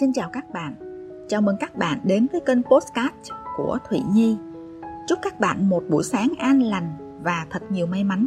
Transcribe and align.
Xin 0.00 0.12
chào 0.12 0.28
các 0.32 0.50
bạn. 0.52 0.74
Chào 1.28 1.40
mừng 1.40 1.56
các 1.60 1.76
bạn 1.76 1.98
đến 2.04 2.26
với 2.32 2.40
kênh 2.40 2.62
Postcard 2.62 3.14
của 3.56 3.78
Thủy 3.88 4.00
Nhi. 4.12 4.36
Chúc 5.06 5.18
các 5.22 5.40
bạn 5.40 5.68
một 5.68 5.82
buổi 5.88 6.04
sáng 6.04 6.32
an 6.38 6.62
lành 6.62 6.92
và 7.22 7.46
thật 7.50 7.62
nhiều 7.70 7.86
may 7.86 8.04
mắn. 8.04 8.26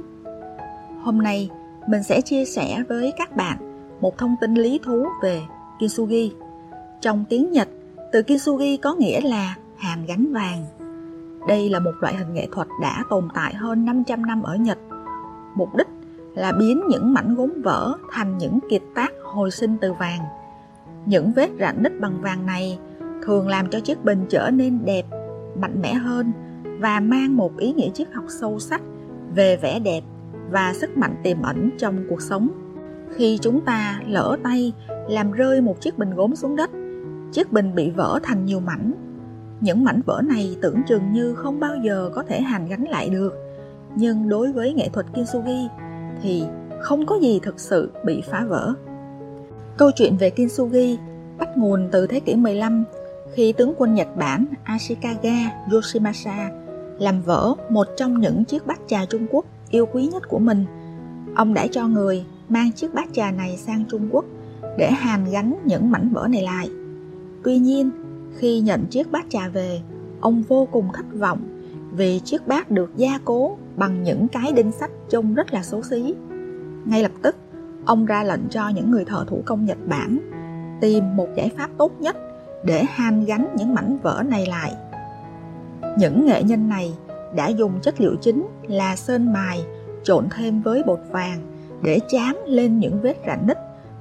Hôm 1.03 1.21
nay, 1.21 1.49
mình 1.87 2.03
sẽ 2.03 2.21
chia 2.21 2.45
sẻ 2.45 2.83
với 2.89 3.13
các 3.17 3.35
bạn 3.35 3.57
một 4.01 4.17
thông 4.17 4.35
tin 4.41 4.53
lý 4.53 4.79
thú 4.83 5.05
về 5.23 5.41
kintsugi. 5.79 6.31
Trong 7.01 7.25
tiếng 7.29 7.51
Nhật, 7.51 7.67
từ 8.11 8.21
kintsugi 8.21 8.77
có 8.81 8.93
nghĩa 8.93 9.21
là 9.21 9.55
hàm 9.77 10.05
gánh 10.05 10.33
vàng. 10.33 10.65
Đây 11.47 11.69
là 11.69 11.79
một 11.79 11.93
loại 12.01 12.15
hình 12.15 12.33
nghệ 12.33 12.47
thuật 12.51 12.67
đã 12.81 13.03
tồn 13.09 13.27
tại 13.33 13.53
hơn 13.53 13.85
500 13.85 14.25
năm 14.25 14.43
ở 14.43 14.55
Nhật. 14.55 14.77
Mục 15.55 15.75
đích 15.75 15.87
là 16.35 16.51
biến 16.51 16.81
những 16.89 17.13
mảnh 17.13 17.35
gốm 17.35 17.53
vỡ 17.63 17.97
thành 18.11 18.37
những 18.37 18.59
kiệt 18.69 18.81
tác 18.95 19.11
hồi 19.23 19.51
sinh 19.51 19.77
từ 19.81 19.93
vàng– 19.93 20.19
những 21.07 21.31
vết 21.31 21.49
rạn 21.59 21.83
nứt 21.83 21.99
bằng 21.99 22.21
vàng 22.21 22.45
này 22.45 22.79
thường 23.23 23.47
làm 23.47 23.69
cho 23.69 23.79
chiếc 23.79 24.03
bình 24.03 24.25
trở 24.29 24.49
nên 24.53 24.85
đẹp, 24.85 25.05
mạnh 25.61 25.81
mẽ 25.81 25.93
hơn 25.93 26.31
và 26.79 26.99
mang 26.99 27.37
một 27.37 27.57
ý 27.57 27.73
nghĩa 27.73 27.89
triết 27.89 28.07
học 28.13 28.25
sâu 28.27 28.59
sắc 28.59 28.81
về 29.35 29.57
vẻ 29.57 29.79
đẹp 29.79 30.01
và 30.51 30.73
sức 30.73 30.97
mạnh 30.97 31.15
tiềm 31.23 31.41
ẩn 31.41 31.69
trong 31.77 32.05
cuộc 32.09 32.21
sống. 32.21 32.49
Khi 33.15 33.37
chúng 33.41 33.61
ta 33.61 34.01
lỡ 34.07 34.37
tay 34.43 34.73
làm 35.09 35.31
rơi 35.31 35.61
một 35.61 35.81
chiếc 35.81 35.97
bình 35.97 36.15
gốm 36.15 36.35
xuống 36.35 36.55
đất, 36.55 36.69
chiếc 37.31 37.51
bình 37.51 37.75
bị 37.75 37.89
vỡ 37.89 38.19
thành 38.23 38.45
nhiều 38.45 38.59
mảnh. 38.59 38.91
Những 39.61 39.83
mảnh 39.83 40.01
vỡ 40.05 40.21
này 40.23 40.57
tưởng 40.61 40.81
chừng 40.87 41.13
như 41.13 41.33
không 41.33 41.59
bao 41.59 41.75
giờ 41.83 42.09
có 42.15 42.23
thể 42.23 42.41
hàn 42.41 42.67
gánh 42.67 42.83
lại 42.89 43.09
được. 43.09 43.33
Nhưng 43.95 44.29
đối 44.29 44.51
với 44.51 44.73
nghệ 44.73 44.89
thuật 44.89 45.05
kintsugi 45.13 45.67
thì 46.21 46.43
không 46.81 47.05
có 47.05 47.15
gì 47.21 47.39
thực 47.43 47.59
sự 47.59 47.91
bị 48.05 48.21
phá 48.21 48.45
vỡ. 48.49 48.73
Câu 49.77 49.91
chuyện 49.91 50.17
về 50.17 50.29
Kintsugi 50.29 50.97
bắt 51.37 51.57
nguồn 51.57 51.89
từ 51.91 52.07
thế 52.07 52.19
kỷ 52.19 52.35
15 52.35 52.83
khi 53.33 53.53
tướng 53.53 53.73
quân 53.77 53.95
Nhật 53.95 54.07
Bản 54.17 54.45
Ashikaga 54.63 55.51
Yoshimasa 55.71 56.51
làm 56.99 57.21
vỡ 57.21 57.55
một 57.69 57.87
trong 57.97 58.21
những 58.21 58.45
chiếc 58.45 58.67
bát 58.67 58.79
trà 58.87 59.05
Trung 59.05 59.27
Quốc 59.31 59.45
yêu 59.69 59.85
quý 59.85 60.07
nhất 60.07 60.23
của 60.29 60.39
mình. 60.39 60.65
Ông 61.35 61.53
đã 61.53 61.67
cho 61.67 61.87
người 61.87 62.25
mang 62.49 62.71
chiếc 62.71 62.93
bát 62.93 63.09
trà 63.13 63.31
này 63.31 63.57
sang 63.57 63.83
Trung 63.89 64.09
Quốc 64.11 64.25
để 64.77 64.91
hàn 64.91 65.25
gắn 65.31 65.59
những 65.65 65.91
mảnh 65.91 66.09
vỡ 66.13 66.27
này 66.29 66.41
lại. 66.41 66.69
Tuy 67.43 67.57
nhiên, 67.57 67.89
khi 68.37 68.59
nhận 68.59 68.85
chiếc 68.85 69.11
bát 69.11 69.25
trà 69.29 69.49
về, 69.49 69.81
ông 70.21 70.43
vô 70.47 70.67
cùng 70.71 70.87
thất 70.93 71.05
vọng 71.13 71.39
vì 71.91 72.19
chiếc 72.19 72.47
bát 72.47 72.71
được 72.71 72.91
gia 72.97 73.19
cố 73.25 73.57
bằng 73.75 74.03
những 74.03 74.27
cái 74.27 74.51
đinh 74.51 74.71
sắt 74.71 74.91
trông 75.09 75.33
rất 75.33 75.53
là 75.53 75.63
xấu 75.63 75.83
xí. 75.83 76.13
Ngay 76.85 77.03
lập 77.03 77.11
tức, 77.21 77.35
ông 77.87 78.05
ra 78.05 78.23
lệnh 78.23 78.49
cho 78.49 78.69
những 78.69 78.91
người 78.91 79.05
thợ 79.05 79.25
thủ 79.27 79.41
công 79.45 79.65
Nhật 79.65 79.77
Bản 79.87 80.19
tìm 80.81 81.15
một 81.15 81.27
giải 81.35 81.51
pháp 81.57 81.69
tốt 81.77 81.91
nhất 81.99 82.17
để 82.63 82.83
hàn 82.83 83.25
gánh 83.25 83.47
những 83.57 83.73
mảnh 83.75 83.97
vỡ 84.03 84.23
này 84.29 84.45
lại. 84.45 84.73
Những 85.97 86.25
nghệ 86.25 86.43
nhân 86.43 86.69
này 86.69 86.93
đã 87.35 87.47
dùng 87.47 87.79
chất 87.81 88.01
liệu 88.01 88.15
chính 88.21 88.47
là 88.67 88.95
sơn 88.95 89.33
mài 89.33 89.65
trộn 90.03 90.27
thêm 90.37 90.61
với 90.61 90.83
bột 90.83 90.99
vàng 91.09 91.39
để 91.83 91.99
chám 92.07 92.37
lên 92.45 92.79
những 92.79 93.01
vết 93.01 93.17
rạn 93.27 93.47
nứt 93.47 93.57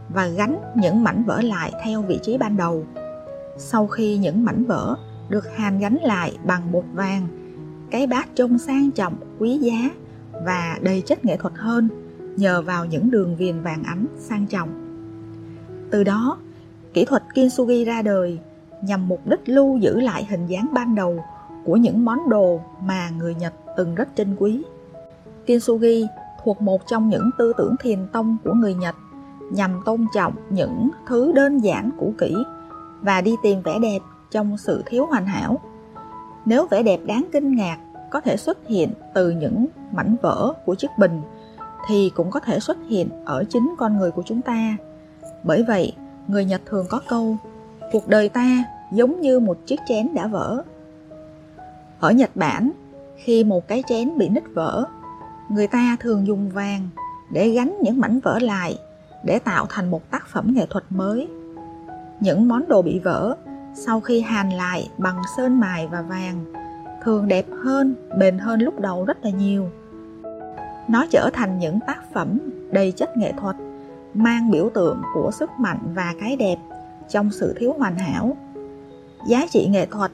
và 0.08 0.28
gánh 0.28 0.58
những 0.76 1.04
mảnh 1.04 1.24
vỡ 1.24 1.40
lại 1.42 1.72
theo 1.84 2.02
vị 2.02 2.18
trí 2.22 2.38
ban 2.38 2.56
đầu. 2.56 2.84
Sau 3.58 3.86
khi 3.86 4.16
những 4.16 4.44
mảnh 4.44 4.64
vỡ 4.64 4.96
được 5.28 5.56
hàn 5.56 5.78
gánh 5.78 5.96
lại 6.02 6.36
bằng 6.44 6.72
bột 6.72 6.84
vàng, 6.92 7.28
cái 7.90 8.06
bát 8.06 8.28
trông 8.34 8.58
sang 8.58 8.90
trọng, 8.90 9.16
quý 9.38 9.58
giá 9.58 9.90
và 10.44 10.78
đầy 10.82 11.00
chất 11.06 11.24
nghệ 11.24 11.36
thuật 11.36 11.54
hơn 11.56 11.88
nhờ 12.36 12.62
vào 12.62 12.84
những 12.84 13.10
đường 13.10 13.36
viền 13.36 13.60
vàng 13.60 13.82
ánh 13.84 14.06
sang 14.18 14.46
trọng. 14.46 14.68
Từ 15.90 16.04
đó, 16.04 16.38
kỹ 16.92 17.04
thuật 17.04 17.22
kintsugi 17.34 17.84
ra 17.86 18.02
đời 18.02 18.38
nhằm 18.82 19.08
mục 19.08 19.20
đích 19.24 19.48
lưu 19.48 19.78
giữ 19.78 20.00
lại 20.00 20.26
hình 20.30 20.46
dáng 20.46 20.66
ban 20.72 20.94
đầu 20.94 21.24
của 21.64 21.76
những 21.76 22.04
món 22.04 22.28
đồ 22.28 22.60
mà 22.82 23.10
người 23.18 23.34
Nhật 23.34 23.52
từng 23.76 23.94
rất 23.94 24.08
trân 24.14 24.36
quý. 24.38 24.62
Kintsugi 25.46 26.06
thuộc 26.44 26.60
một 26.60 26.86
trong 26.86 27.08
những 27.08 27.30
tư 27.38 27.52
tưởng 27.58 27.74
thiền 27.80 27.98
tông 28.12 28.36
của 28.44 28.52
người 28.54 28.74
Nhật 28.74 28.94
nhằm 29.52 29.82
tôn 29.84 30.06
trọng 30.14 30.34
những 30.50 30.90
thứ 31.06 31.32
đơn 31.32 31.58
giản 31.58 31.90
cũ 31.98 32.14
kỹ 32.18 32.34
và 33.00 33.20
đi 33.20 33.34
tìm 33.42 33.62
vẻ 33.62 33.78
đẹp 33.78 33.98
trong 34.30 34.58
sự 34.58 34.82
thiếu 34.86 35.06
hoàn 35.06 35.26
hảo. 35.26 35.60
Nếu 36.44 36.66
vẻ 36.70 36.82
đẹp 36.82 37.00
đáng 37.06 37.24
kinh 37.32 37.54
ngạc 37.56 37.78
có 38.10 38.20
thể 38.20 38.36
xuất 38.36 38.58
hiện 38.66 38.90
từ 39.14 39.30
những 39.30 39.66
mảnh 39.92 40.16
vỡ 40.22 40.52
của 40.64 40.74
chiếc 40.74 40.90
bình 40.98 41.20
thì 41.88 42.12
cũng 42.14 42.30
có 42.30 42.40
thể 42.40 42.60
xuất 42.60 42.78
hiện 42.88 43.08
ở 43.24 43.44
chính 43.50 43.74
con 43.78 43.98
người 43.98 44.10
của 44.10 44.22
chúng 44.26 44.42
ta. 44.42 44.76
Bởi 45.44 45.64
vậy, 45.68 45.92
người 46.28 46.44
Nhật 46.44 46.60
thường 46.66 46.86
có 46.90 47.00
câu 47.08 47.36
cuộc 47.92 48.08
đời 48.08 48.28
ta 48.28 48.64
giống 48.92 49.20
như 49.20 49.40
một 49.40 49.58
chiếc 49.66 49.80
chén 49.88 50.14
đã 50.14 50.26
vỡ. 50.26 50.62
Ở 52.00 52.10
Nhật 52.10 52.30
Bản, 52.34 52.70
khi 53.16 53.44
một 53.44 53.68
cái 53.68 53.82
chén 53.88 54.18
bị 54.18 54.28
nứt 54.28 54.44
vỡ, 54.54 54.84
người 55.48 55.66
ta 55.66 55.96
thường 56.00 56.26
dùng 56.26 56.50
vàng 56.50 56.88
để 57.30 57.48
gánh 57.48 57.78
những 57.82 58.00
mảnh 58.00 58.20
vỡ 58.20 58.38
lại 58.38 58.78
để 59.24 59.38
tạo 59.38 59.66
thành 59.68 59.90
một 59.90 60.10
tác 60.10 60.28
phẩm 60.28 60.54
nghệ 60.54 60.66
thuật 60.70 60.84
mới. 60.90 61.28
Những 62.20 62.48
món 62.48 62.68
đồ 62.68 62.82
bị 62.82 62.98
vỡ 62.98 63.36
sau 63.74 64.00
khi 64.00 64.20
hàn 64.20 64.50
lại 64.50 64.90
bằng 64.98 65.22
sơn 65.36 65.60
mài 65.60 65.86
và 65.86 66.02
vàng 66.02 66.44
thường 67.02 67.28
đẹp 67.28 67.46
hơn, 67.64 67.94
bền 68.18 68.38
hơn 68.38 68.60
lúc 68.60 68.80
đầu 68.80 69.04
rất 69.04 69.24
là 69.24 69.30
nhiều 69.30 69.70
nó 70.88 71.06
trở 71.10 71.30
thành 71.32 71.58
những 71.58 71.78
tác 71.86 72.12
phẩm 72.14 72.38
đầy 72.70 72.92
chất 72.92 73.16
nghệ 73.16 73.32
thuật, 73.40 73.56
mang 74.14 74.50
biểu 74.50 74.70
tượng 74.74 75.02
của 75.14 75.30
sức 75.30 75.50
mạnh 75.58 75.78
và 75.94 76.14
cái 76.20 76.36
đẹp 76.36 76.56
trong 77.08 77.30
sự 77.30 77.54
thiếu 77.58 77.74
hoàn 77.78 77.96
hảo. 77.96 78.36
Giá 79.28 79.46
trị 79.50 79.66
nghệ 79.66 79.86
thuật 79.86 80.10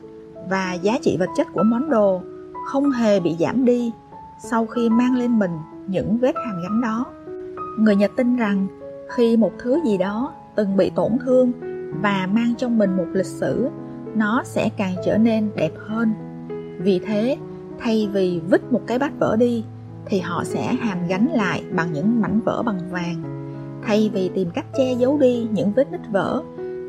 và 0.48 0.72
giá 0.72 0.98
trị 1.02 1.16
vật 1.20 1.28
chất 1.36 1.46
của 1.52 1.62
món 1.62 1.90
đồ 1.90 2.20
không 2.66 2.90
hề 2.90 3.20
bị 3.20 3.36
giảm 3.40 3.64
đi 3.64 3.92
sau 4.38 4.66
khi 4.66 4.90
mang 4.90 5.16
lên 5.16 5.38
mình 5.38 5.50
những 5.86 6.18
vết 6.18 6.34
hàn 6.46 6.62
gắn 6.62 6.80
đó. 6.80 7.06
Người 7.78 7.96
nhật 7.96 8.10
tin 8.16 8.36
rằng 8.36 8.66
khi 9.08 9.36
một 9.36 9.52
thứ 9.58 9.80
gì 9.84 9.98
đó 9.98 10.32
từng 10.54 10.76
bị 10.76 10.90
tổn 10.90 11.12
thương 11.24 11.52
và 12.02 12.28
mang 12.32 12.54
trong 12.58 12.78
mình 12.78 12.96
một 12.96 13.06
lịch 13.12 13.26
sử, 13.26 13.68
nó 14.14 14.42
sẽ 14.44 14.70
càng 14.76 14.94
trở 15.04 15.18
nên 15.18 15.50
đẹp 15.56 15.72
hơn. 15.78 16.14
Vì 16.78 16.98
thế, 16.98 17.36
thay 17.78 18.08
vì 18.12 18.40
vứt 18.50 18.72
một 18.72 18.80
cái 18.86 18.98
bát 18.98 19.12
vỡ 19.18 19.36
đi 19.36 19.64
thì 20.12 20.20
họ 20.20 20.44
sẽ 20.44 20.62
hàn 20.62 20.98
gánh 21.08 21.28
lại 21.34 21.62
bằng 21.72 21.92
những 21.92 22.20
mảnh 22.20 22.40
vỡ 22.40 22.62
bằng 22.62 22.78
vàng. 22.90 23.22
Thay 23.86 24.10
vì 24.14 24.30
tìm 24.34 24.50
cách 24.54 24.64
che 24.76 24.92
giấu 24.92 25.18
đi 25.18 25.48
những 25.52 25.72
vết 25.72 25.92
nứt 25.92 26.00
vỡ, 26.10 26.42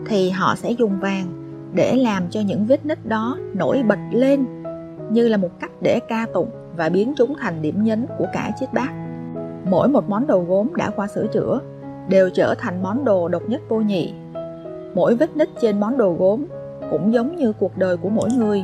thì 0.07 0.29
họ 0.29 0.55
sẽ 0.55 0.71
dùng 0.71 0.99
vàng 0.99 1.25
để 1.73 1.95
làm 1.95 2.23
cho 2.29 2.41
những 2.41 2.65
vết 2.65 2.85
nứt 2.85 3.05
đó 3.05 3.37
nổi 3.53 3.83
bật 3.87 3.99
lên, 4.11 4.45
như 5.11 5.27
là 5.27 5.37
một 5.37 5.59
cách 5.59 5.71
để 5.81 5.99
ca 6.07 6.25
tụng 6.33 6.49
và 6.77 6.89
biến 6.89 7.13
chúng 7.17 7.33
thành 7.39 7.61
điểm 7.61 7.83
nhấn 7.83 8.05
của 8.17 8.25
cả 8.33 8.51
chiếc 8.59 8.73
bát. 8.73 8.91
Mỗi 9.69 9.87
một 9.87 10.09
món 10.09 10.27
đồ 10.27 10.39
gốm 10.47 10.67
đã 10.75 10.89
qua 10.89 11.07
sửa 11.07 11.27
chữa 11.27 11.59
đều 12.09 12.29
trở 12.29 12.55
thành 12.55 12.83
món 12.83 13.05
đồ 13.05 13.27
độc 13.27 13.49
nhất 13.49 13.61
vô 13.69 13.77
nhị. 13.77 14.13
Mỗi 14.95 15.15
vết 15.15 15.35
nứt 15.35 15.49
trên 15.61 15.79
món 15.79 15.97
đồ 15.97 16.15
gốm 16.19 16.45
cũng 16.91 17.13
giống 17.13 17.35
như 17.35 17.53
cuộc 17.53 17.77
đời 17.77 17.97
của 17.97 18.09
mỗi 18.09 18.29
người, 18.37 18.63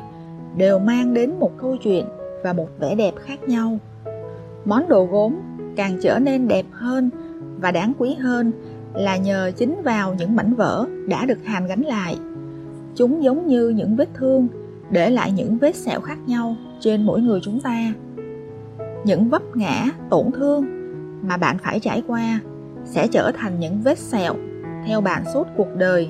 đều 0.58 0.80
mang 0.80 1.14
đến 1.14 1.34
một 1.40 1.52
câu 1.58 1.78
chuyện 1.78 2.06
và 2.44 2.54
một 2.54 2.68
vẻ 2.80 2.96
đẹp 2.96 3.14
khác 3.26 3.40
nhau 3.48 3.78
món 4.66 4.90
đồ 4.90 5.06
gốm 5.06 5.36
càng 5.76 5.98
trở 6.02 6.20
nên 6.20 6.48
đẹp 6.48 6.66
hơn 6.72 7.10
và 7.62 7.72
đáng 7.72 7.94
quý 7.98 8.14
hơn 8.14 8.52
là 8.94 9.18
nhờ 9.18 9.52
chính 9.56 9.82
vào 9.84 10.14
những 10.14 10.36
mảnh 10.36 10.54
vỡ 10.54 10.86
đã 11.08 11.26
được 11.26 11.46
hàn 11.46 11.68
gánh 11.68 11.82
lại. 11.82 12.18
Chúng 12.96 13.24
giống 13.24 13.48
như 13.48 13.70
những 13.70 13.96
vết 13.96 14.10
thương, 14.14 14.48
để 14.90 15.10
lại 15.10 15.32
những 15.32 15.58
vết 15.58 15.76
sẹo 15.76 16.02
khác 16.02 16.18
nhau 16.28 16.56
trên 16.80 17.06
mỗi 17.06 17.22
người 17.22 17.40
chúng 17.44 17.60
ta. 17.60 17.94
Những 19.06 19.30
vấp 19.30 19.42
ngã, 19.56 19.86
tổn 20.10 20.32
thương 20.32 20.66
mà 21.28 21.38
bạn 21.38 21.58
phải 21.58 21.80
trải 21.80 22.04
qua 22.08 22.40
sẽ 22.86 23.08
trở 23.08 23.32
thành 23.38 23.60
những 23.60 23.82
vết 23.84 23.98
sẹo 23.98 24.34
theo 24.88 25.02
bạn 25.02 25.24
suốt 25.34 25.48
cuộc 25.58 25.76
đời, 25.76 26.10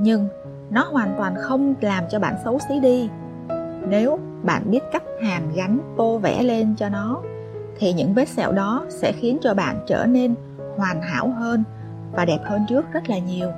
nhưng 0.00 0.28
nó 0.70 0.88
hoàn 0.90 1.14
toàn 1.18 1.34
không 1.38 1.74
làm 1.80 2.04
cho 2.10 2.18
bạn 2.18 2.34
xấu 2.44 2.58
xí 2.68 2.80
đi. 2.80 3.08
Nếu 3.88 4.18
bạn 4.42 4.70
biết 4.70 4.80
cách 4.92 5.02
hàn 5.22 5.42
gánh 5.56 5.78
tô 5.96 6.18
vẽ 6.18 6.42
lên 6.42 6.74
cho 6.76 6.88
nó 6.88 7.22
thì 7.78 7.92
những 7.92 8.14
vết 8.14 8.28
sẹo 8.28 8.52
đó 8.52 8.86
sẽ 8.88 9.12
khiến 9.12 9.38
cho 9.42 9.54
bạn 9.54 9.84
trở 9.86 10.06
nên 10.06 10.34
hoàn 10.76 11.02
hảo 11.02 11.28
hơn 11.28 11.64
và 12.12 12.24
đẹp 12.24 12.38
hơn 12.44 12.66
trước 12.68 12.84
rất 12.92 13.08
là 13.08 13.18
nhiều. 13.18 13.50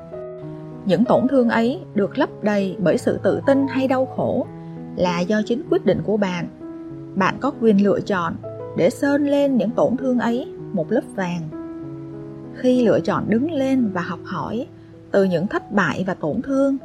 Những 0.85 1.05
tổn 1.05 1.29
thương 1.29 1.49
ấy 1.49 1.81
được 1.95 2.19
lấp 2.19 2.29
đầy 2.43 2.77
bởi 2.79 2.99
sự 2.99 3.21
tự 3.23 3.41
tin 3.47 3.67
hay 3.69 3.89
đau 3.89 4.07
khổ 4.07 4.47
là 4.97 5.21
do 5.21 5.41
chính 5.47 5.63
quyết 5.71 5.87
định 5.87 6.03
của 6.05 6.17
bạn. 6.17 6.49
Bạn 7.15 7.37
có 7.41 7.53
quyền 7.61 7.85
lựa 7.85 8.01
chọn 8.01 8.37
để 8.77 8.91
sơn 8.91 9.27
lên 9.27 9.57
những 9.57 9.71
tổn 9.71 9.97
thương 9.97 10.19
ấy 10.19 10.53
một 10.73 10.93
lớp 10.93 11.03
vàng. 11.15 11.49
Khi 12.57 12.87
lựa 12.87 13.01
chọn 13.01 13.25
đứng 13.29 13.51
lên 13.51 13.91
và 13.93 14.01
học 14.01 14.19
hỏi 14.25 14.67
từ 15.11 15.25
những 15.25 15.47
thất 15.47 15.73
bại 15.73 16.05
và 16.07 16.15
tổn 16.15 16.43
thương, 16.43 16.77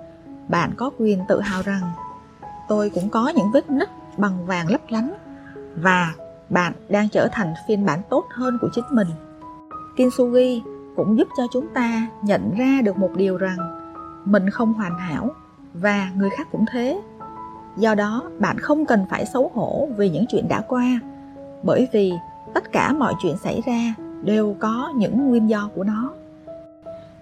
bạn 0.49 0.71
có 0.77 0.89
quyền 0.97 1.19
tự 1.27 1.41
hào 1.41 1.61
rằng, 1.61 1.81
tôi 2.69 2.89
cũng 2.89 3.09
có 3.09 3.31
những 3.35 3.51
vết 3.53 3.69
nứt 3.69 3.89
bằng 4.17 4.45
vàng 4.45 4.71
lấp 4.71 4.81
lánh 4.89 5.13
và 5.75 6.13
bạn 6.51 6.73
đang 6.89 7.09
trở 7.09 7.27
thành 7.31 7.53
phiên 7.67 7.85
bản 7.85 8.01
tốt 8.09 8.25
hơn 8.29 8.57
của 8.61 8.69
chính 8.73 8.85
mình. 8.91 9.07
Kintsugi 9.95 10.61
cũng 10.95 11.17
giúp 11.17 11.27
cho 11.37 11.43
chúng 11.53 11.67
ta 11.73 12.07
nhận 12.21 12.51
ra 12.57 12.81
được 12.83 12.97
một 12.97 13.11
điều 13.15 13.37
rằng 13.37 13.57
mình 14.25 14.49
không 14.49 14.73
hoàn 14.73 14.97
hảo 14.97 15.29
và 15.73 16.11
người 16.15 16.29
khác 16.37 16.47
cũng 16.51 16.65
thế. 16.71 17.01
Do 17.77 17.95
đó, 17.95 18.23
bạn 18.39 18.59
không 18.59 18.85
cần 18.85 19.05
phải 19.09 19.25
xấu 19.25 19.51
hổ 19.53 19.89
vì 19.97 20.09
những 20.09 20.25
chuyện 20.29 20.47
đã 20.47 20.61
qua, 20.67 20.99
bởi 21.63 21.87
vì 21.91 22.13
tất 22.53 22.71
cả 22.71 22.93
mọi 22.93 23.13
chuyện 23.21 23.37
xảy 23.37 23.61
ra 23.65 23.93
đều 24.23 24.55
có 24.59 24.93
những 24.95 25.29
nguyên 25.29 25.49
do 25.49 25.69
của 25.75 25.83
nó. 25.83 26.13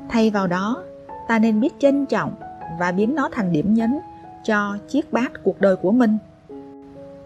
Thay 0.10 0.30
vào 0.30 0.48
đó, 0.48 0.84
ta 1.28 1.40
nên 1.40 1.60
biết 1.60 1.80
trân 1.80 2.06
trọng 2.06 2.34
và 2.80 2.92
biến 2.92 3.16
nó 3.16 3.30
thành 3.32 3.52
điểm 3.52 3.74
nhấn 3.74 4.00
cho 4.44 4.78
chiếc 4.88 5.14
bát 5.14 5.32
cuộc 5.44 5.62
đời 5.62 5.76
của 5.76 5.92
mình. 5.92 6.18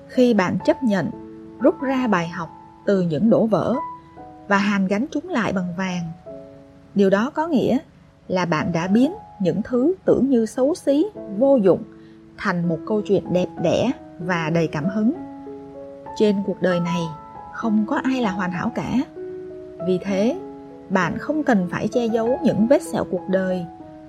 Khi 0.07 0.33
bạn 0.33 0.57
chấp 0.65 0.83
nhận 0.83 1.09
rút 1.59 1.81
ra 1.81 2.07
bài 2.07 2.27
học 2.27 2.49
từ 2.85 3.01
những 3.01 3.29
đổ 3.29 3.45
vỡ 3.45 3.75
và 4.47 4.57
hàn 4.57 4.87
gắn 4.87 5.05
chúng 5.11 5.29
lại 5.29 5.53
bằng 5.53 5.73
vàng. 5.77 6.11
Điều 6.95 7.09
đó 7.09 7.31
có 7.33 7.47
nghĩa 7.47 7.77
là 8.27 8.45
bạn 8.45 8.71
đã 8.71 8.87
biến 8.87 9.13
những 9.39 9.61
thứ 9.63 9.93
tưởng 10.05 10.29
như 10.29 10.45
xấu 10.45 10.75
xí, 10.75 11.05
vô 11.37 11.57
dụng 11.63 11.83
thành 12.37 12.69
một 12.69 12.77
câu 12.87 13.01
chuyện 13.01 13.33
đẹp 13.33 13.47
đẽ 13.61 13.91
và 14.19 14.49
đầy 14.49 14.67
cảm 14.67 14.85
hứng. 14.85 15.13
Trên 16.15 16.35
cuộc 16.45 16.61
đời 16.61 16.79
này, 16.79 17.01
không 17.53 17.85
có 17.87 17.99
ai 18.03 18.21
là 18.21 18.31
hoàn 18.31 18.51
hảo 18.51 18.71
cả. 18.75 18.91
Vì 19.87 19.99
thế, 20.03 20.39
bạn 20.89 21.17
không 21.17 21.43
cần 21.43 21.67
phải 21.71 21.87
che 21.87 22.05
giấu 22.05 22.39
những 22.43 22.67
vết 22.67 22.81
sẹo 22.81 23.03
cuộc 23.11 23.29
đời, 23.29 23.65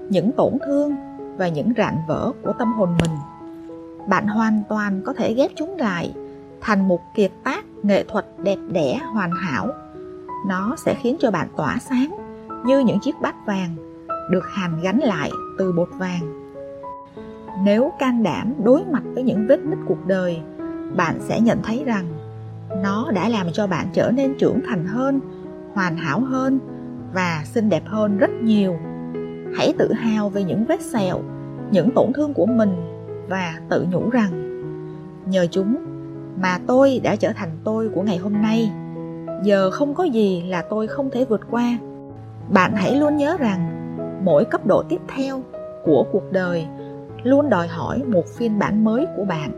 những 0.08 0.32
tổn 0.32 0.52
thương 0.66 0.94
và 1.36 1.48
những 1.48 1.72
rạn 1.76 1.94
vỡ 2.08 2.32
của 2.42 2.52
tâm 2.58 2.72
hồn 2.72 2.88
mình. 3.00 3.10
Bạn 4.08 4.26
hoàn 4.26 4.62
toàn 4.68 5.00
có 5.04 5.12
thể 5.12 5.34
ghép 5.34 5.50
chúng 5.56 5.76
lại 5.76 6.14
thành 6.64 6.88
một 6.88 7.00
kiệt 7.14 7.30
tác 7.44 7.64
nghệ 7.82 8.04
thuật 8.08 8.26
đẹp 8.42 8.58
đẽ, 8.72 9.00
hoàn 9.12 9.30
hảo. 9.30 9.68
Nó 10.46 10.74
sẽ 10.76 10.94
khiến 10.94 11.16
cho 11.20 11.30
bạn 11.30 11.48
tỏa 11.56 11.78
sáng 11.78 12.16
như 12.64 12.78
những 12.78 12.98
chiếc 13.00 13.14
bát 13.22 13.34
vàng 13.46 13.76
được 14.30 14.44
hàn 14.52 14.80
gắn 14.82 14.98
lại 14.98 15.30
từ 15.58 15.72
bột 15.72 15.88
vàng. 15.98 16.50
Nếu 17.64 17.92
can 17.98 18.22
đảm 18.22 18.54
đối 18.64 18.84
mặt 18.84 19.02
với 19.14 19.22
những 19.22 19.46
vết 19.46 19.64
nứt 19.64 19.78
cuộc 19.86 20.06
đời, 20.06 20.40
bạn 20.96 21.16
sẽ 21.20 21.40
nhận 21.40 21.62
thấy 21.62 21.82
rằng 21.84 22.04
nó 22.82 23.10
đã 23.10 23.28
làm 23.28 23.46
cho 23.52 23.66
bạn 23.66 23.86
trở 23.92 24.10
nên 24.10 24.34
trưởng 24.38 24.60
thành 24.68 24.86
hơn, 24.86 25.20
hoàn 25.74 25.96
hảo 25.96 26.20
hơn 26.20 26.58
và 27.14 27.42
xinh 27.44 27.68
đẹp 27.68 27.82
hơn 27.86 28.18
rất 28.18 28.30
nhiều. 28.42 28.76
Hãy 29.56 29.74
tự 29.78 29.92
hào 29.92 30.28
về 30.28 30.44
những 30.44 30.64
vết 30.64 30.80
sẹo, 30.80 31.20
những 31.70 31.90
tổn 31.90 32.12
thương 32.12 32.34
của 32.34 32.46
mình 32.46 32.76
và 33.28 33.54
tự 33.68 33.86
nhủ 33.90 34.10
rằng 34.10 34.30
nhờ 35.26 35.46
chúng 35.50 35.93
mà 36.36 36.58
tôi 36.66 37.00
đã 37.02 37.16
trở 37.16 37.32
thành 37.32 37.50
tôi 37.64 37.88
của 37.94 38.02
ngày 38.02 38.16
hôm 38.16 38.42
nay. 38.42 38.70
Giờ 39.42 39.70
không 39.70 39.94
có 39.94 40.04
gì 40.04 40.42
là 40.48 40.62
tôi 40.70 40.86
không 40.86 41.10
thể 41.10 41.24
vượt 41.24 41.40
qua. 41.50 41.78
Bạn 42.52 42.72
hãy 42.74 42.96
luôn 42.96 43.16
nhớ 43.16 43.36
rằng, 43.36 43.70
mỗi 44.24 44.44
cấp 44.44 44.66
độ 44.66 44.82
tiếp 44.88 45.00
theo 45.16 45.42
của 45.84 46.06
cuộc 46.12 46.32
đời 46.32 46.66
luôn 47.22 47.50
đòi 47.50 47.68
hỏi 47.68 48.02
một 48.06 48.26
phiên 48.26 48.58
bản 48.58 48.84
mới 48.84 49.06
của 49.16 49.24
bạn. 49.24 49.50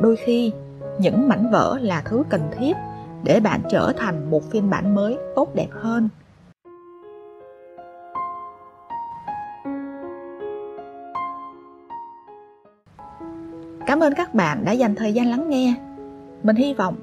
Đôi 0.00 0.16
khi, 0.16 0.52
những 0.98 1.28
mảnh 1.28 1.50
vỡ 1.50 1.78
là 1.82 2.02
thứ 2.04 2.22
cần 2.28 2.40
thiết 2.58 2.76
để 3.24 3.40
bạn 3.40 3.60
trở 3.70 3.92
thành 3.96 4.30
một 4.30 4.50
phiên 4.50 4.70
bản 4.70 4.94
mới 4.94 5.18
tốt 5.36 5.54
đẹp 5.54 5.68
hơn. 5.70 6.08
Cảm 13.86 14.00
ơn 14.00 14.14
các 14.16 14.34
bạn 14.34 14.64
đã 14.64 14.72
dành 14.72 14.94
thời 14.94 15.12
gian 15.12 15.30
lắng 15.30 15.48
nghe 15.48 15.74
mình 16.42 16.56
hy 16.56 16.74
vọng 16.74 16.94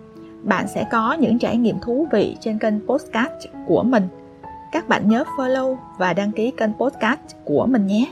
bạn 0.43 0.67
sẽ 0.67 0.85
có 0.91 1.13
những 1.13 1.39
trải 1.39 1.57
nghiệm 1.57 1.79
thú 1.79 2.07
vị 2.11 2.37
trên 2.39 2.59
kênh 2.59 2.87
podcast 2.87 3.47
của 3.67 3.83
mình 3.83 4.07
các 4.71 4.87
bạn 4.87 5.09
nhớ 5.09 5.23
follow 5.37 5.77
và 5.97 6.13
đăng 6.13 6.31
ký 6.31 6.51
kênh 6.57 6.73
podcast 6.73 7.35
của 7.45 7.65
mình 7.65 7.87
nhé 7.87 8.07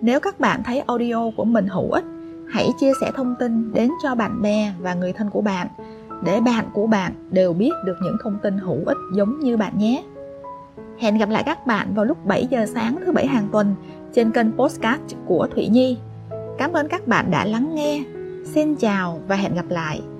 nếu 0.00 0.20
các 0.20 0.40
bạn 0.40 0.62
thấy 0.62 0.80
audio 0.80 1.30
của 1.36 1.44
mình 1.44 1.66
hữu 1.66 1.90
ích, 1.90 2.04
hãy 2.50 2.68
chia 2.80 2.92
sẻ 3.00 3.10
thông 3.14 3.34
tin 3.38 3.72
đến 3.72 3.90
cho 4.02 4.14
bạn 4.14 4.42
bè 4.42 4.72
và 4.80 4.94
người 4.94 5.12
thân 5.12 5.30
của 5.30 5.40
bạn 5.40 5.68
để 6.24 6.40
bạn 6.40 6.64
của 6.72 6.86
bạn 6.86 7.12
đều 7.30 7.52
biết 7.52 7.70
được 7.84 7.96
những 8.02 8.16
thông 8.22 8.38
tin 8.42 8.58
hữu 8.58 8.78
ích 8.86 8.96
giống 9.14 9.40
như 9.40 9.56
bạn 9.56 9.78
nhé. 9.78 10.04
Hẹn 10.98 11.18
gặp 11.18 11.28
lại 11.28 11.42
các 11.46 11.66
bạn 11.66 11.94
vào 11.94 12.04
lúc 12.04 12.26
7 12.26 12.46
giờ 12.50 12.66
sáng 12.74 12.96
thứ 13.06 13.12
bảy 13.12 13.26
hàng 13.26 13.48
tuần 13.52 13.74
trên 14.14 14.30
kênh 14.30 14.52
podcast 14.52 15.16
của 15.26 15.48
Thủy 15.54 15.68
Nhi. 15.68 15.98
Cảm 16.58 16.72
ơn 16.72 16.88
các 16.88 17.08
bạn 17.08 17.30
đã 17.30 17.44
lắng 17.44 17.74
nghe. 17.74 18.04
Xin 18.44 18.76
chào 18.76 19.20
và 19.28 19.36
hẹn 19.36 19.54
gặp 19.54 19.66
lại. 19.68 20.15